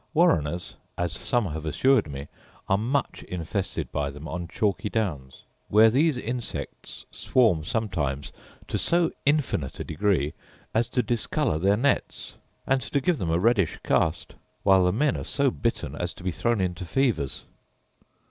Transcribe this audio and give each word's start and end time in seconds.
Warreners, 0.15 0.73
as 0.97 1.11
some 1.13 1.45
have 1.49 1.63
assured 1.63 2.09
me, 2.11 2.27
are 2.67 2.75
much 2.79 3.21
infested 3.21 3.91
by 3.91 4.09
them 4.09 4.27
on 4.27 4.47
chalky 4.47 4.89
downs; 4.89 5.43
where 5.67 5.91
these 5.91 6.17
insects 6.17 7.05
swarm 7.11 7.63
sometimes 7.63 8.31
to 8.67 8.79
so 8.79 9.11
infinite 9.27 9.79
a 9.79 9.83
degree 9.83 10.33
as 10.73 10.89
to 10.89 11.03
discolour 11.03 11.59
their 11.59 11.77
nets, 11.77 12.33
and 12.65 12.81
to 12.81 12.99
give 12.99 13.19
them 13.19 13.29
a 13.29 13.37
reddish 13.37 13.77
cast, 13.83 14.33
while 14.63 14.85
the 14.85 14.91
men 14.91 15.15
are 15.15 15.23
so 15.23 15.51
bitten 15.51 15.93
as 15.95 16.15
to 16.15 16.23
be 16.23 16.31
thrown 16.31 16.59
into 16.59 16.83
fevers. 16.83 17.43